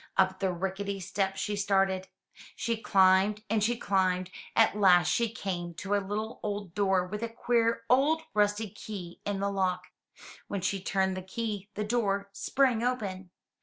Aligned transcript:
Up 0.17 0.39
the 0.39 0.51
rickety 0.51 0.99
steps 0.99 1.39
she 1.39 1.55
started. 1.55 2.07
She 2.55 2.75
climbed 2.75 3.43
and 3.51 3.63
she 3.63 3.77
climbed 3.77 4.31
and 4.55 4.69
at 4.69 4.75
last 4.75 5.09
she 5.09 5.31
came 5.31 5.75
to 5.75 5.93
a 5.93 6.01
little 6.01 6.39
old 6.41 6.73
door 6.73 7.05
with 7.05 7.21
a 7.21 7.29
queer 7.29 7.83
old 7.87 8.23
rusty 8.33 8.71
key 8.71 9.21
in 9.27 9.39
the 9.39 9.51
lock. 9.51 9.83
When 10.47 10.61
she 10.61 10.81
turned 10.81 11.15
the 11.15 11.21
key, 11.21 11.69
the 11.75 11.83
door 11.83 12.31
sprang 12.33 12.81
open. 12.81 13.29